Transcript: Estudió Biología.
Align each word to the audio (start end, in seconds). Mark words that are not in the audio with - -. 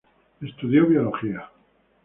Estudió 0.41 0.87
Biología. 0.87 1.47